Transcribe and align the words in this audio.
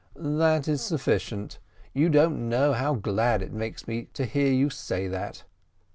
"That 0.15 0.67
is 0.67 0.81
sufficient; 0.81 1.59
you 1.93 2.09
don't 2.09 2.49
know 2.49 2.73
how 2.73 2.95
glad 2.95 3.43
it 3.43 3.53
makes 3.53 3.87
me 3.87 4.05
to 4.15 4.25
hear 4.25 4.51
you 4.51 4.71
say 4.71 5.07
that." 5.07 5.43